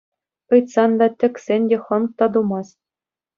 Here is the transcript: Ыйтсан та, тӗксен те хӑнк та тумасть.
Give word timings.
Ыйтсан 0.53 0.91
та, 0.99 1.07
тӗксен 1.19 1.61
те 1.69 1.77
хӑнк 1.85 2.09
та 2.17 2.25
тумасть. 2.33 2.79